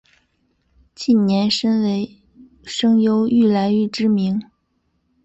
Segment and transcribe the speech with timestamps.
[0.95, 2.23] 近年身为
[2.63, 4.41] 声优愈来愈知名。